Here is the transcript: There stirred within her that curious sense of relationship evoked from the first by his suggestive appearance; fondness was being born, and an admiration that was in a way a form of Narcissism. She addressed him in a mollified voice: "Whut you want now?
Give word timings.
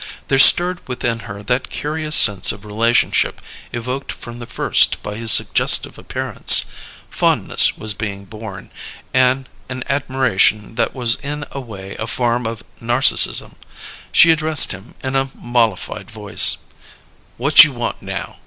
There 0.29 0.39
stirred 0.39 0.79
within 0.87 1.19
her 1.29 1.43
that 1.43 1.69
curious 1.69 2.15
sense 2.15 2.51
of 2.51 2.65
relationship 2.65 3.39
evoked 3.71 4.11
from 4.11 4.39
the 4.39 4.47
first 4.47 5.03
by 5.03 5.13
his 5.13 5.31
suggestive 5.31 5.95
appearance; 5.99 6.65
fondness 7.07 7.77
was 7.77 7.93
being 7.93 8.25
born, 8.25 8.71
and 9.13 9.47
an 9.69 9.83
admiration 9.87 10.73
that 10.73 10.95
was 10.95 11.17
in 11.21 11.45
a 11.51 11.59
way 11.59 11.95
a 11.99 12.07
form 12.07 12.47
of 12.47 12.63
Narcissism. 12.81 13.57
She 14.11 14.31
addressed 14.31 14.71
him 14.71 14.95
in 15.03 15.15
a 15.15 15.29
mollified 15.35 16.09
voice: 16.09 16.57
"Whut 17.37 17.63
you 17.63 17.71
want 17.71 18.01
now? 18.01 18.39